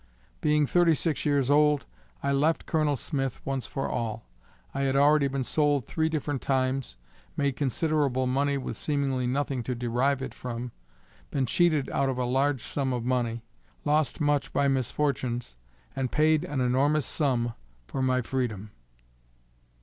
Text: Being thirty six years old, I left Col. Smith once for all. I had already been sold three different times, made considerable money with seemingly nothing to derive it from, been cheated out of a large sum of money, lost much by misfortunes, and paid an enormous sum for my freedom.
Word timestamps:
Being 0.41 0.65
thirty 0.65 0.95
six 0.95 1.27
years 1.27 1.51
old, 1.51 1.85
I 2.23 2.31
left 2.31 2.65
Col. 2.65 2.95
Smith 2.95 3.39
once 3.45 3.67
for 3.67 3.87
all. 3.87 4.25
I 4.73 4.81
had 4.81 4.95
already 4.95 5.27
been 5.27 5.43
sold 5.43 5.85
three 5.85 6.09
different 6.09 6.41
times, 6.41 6.97
made 7.37 7.55
considerable 7.55 8.25
money 8.25 8.57
with 8.57 8.77
seemingly 8.77 9.27
nothing 9.27 9.61
to 9.61 9.75
derive 9.75 10.23
it 10.23 10.33
from, 10.33 10.71
been 11.29 11.45
cheated 11.45 11.87
out 11.91 12.09
of 12.09 12.17
a 12.17 12.25
large 12.25 12.63
sum 12.63 12.93
of 12.93 13.05
money, 13.05 13.43
lost 13.85 14.19
much 14.19 14.51
by 14.51 14.67
misfortunes, 14.67 15.55
and 15.95 16.11
paid 16.11 16.43
an 16.45 16.61
enormous 16.61 17.05
sum 17.05 17.53
for 17.85 18.01
my 18.01 18.23
freedom. 18.23 18.71